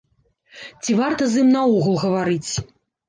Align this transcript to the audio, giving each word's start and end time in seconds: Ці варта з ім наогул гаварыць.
Ці 0.83 0.95
варта 1.01 1.27
з 1.33 1.43
ім 1.43 1.53
наогул 1.59 2.01
гаварыць. 2.05 2.51